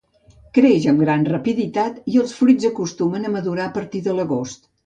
Creix 0.57 0.87
amb 0.91 1.03
gran 1.03 1.25
rapiditat 1.33 2.01
i 2.13 2.19
els 2.23 2.35
fruits 2.39 2.69
acostumen 2.73 3.29
a 3.31 3.35
madurar 3.39 3.69
a 3.71 3.73
partir 3.81 4.07
de 4.09 4.21
l'agost. 4.21 4.69